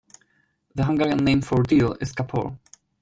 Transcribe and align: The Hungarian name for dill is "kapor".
The 0.73 0.83
Hungarian 0.85 1.23
name 1.23 1.41
for 1.43 1.61
dill 1.61 1.93
is 2.01 2.11
"kapor". 2.11 2.57